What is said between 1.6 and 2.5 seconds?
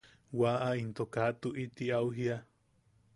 ti au jiia.